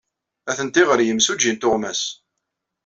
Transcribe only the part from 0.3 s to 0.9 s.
Atenti